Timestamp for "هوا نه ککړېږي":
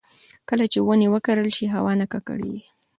1.75-2.61